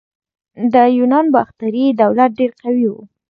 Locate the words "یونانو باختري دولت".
0.97-2.29